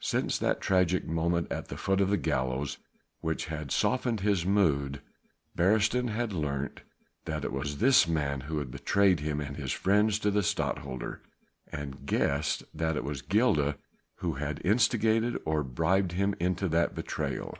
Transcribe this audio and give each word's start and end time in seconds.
Since 0.00 0.38
that 0.38 0.62
tragic 0.62 1.06
moment 1.06 1.52
at 1.52 1.68
the 1.68 1.76
foot 1.76 2.00
of 2.00 2.08
the 2.08 2.16
gallows 2.16 2.78
which 3.20 3.44
had 3.48 3.70
softened 3.70 4.20
his 4.20 4.46
mood, 4.46 5.02
Beresteyn 5.54 6.08
had 6.08 6.32
learnt 6.32 6.80
that 7.26 7.44
it 7.44 7.52
was 7.52 7.76
this 7.76 8.08
man 8.08 8.40
who 8.48 8.60
had 8.60 8.70
betrayed 8.70 9.20
him 9.20 9.42
and 9.42 9.58
his 9.58 9.72
friends 9.72 10.18
to 10.20 10.30
the 10.30 10.42
Stadtholder, 10.42 11.20
and 11.70 12.06
guessed 12.06 12.64
that 12.72 12.96
it 12.96 13.04
was 13.04 13.20
Gilda 13.20 13.76
who 14.20 14.36
had 14.36 14.62
instigated 14.64 15.36
or 15.44 15.62
bribed 15.62 16.12
him 16.12 16.34
into 16.40 16.66
that 16.70 16.94
betrayal. 16.94 17.54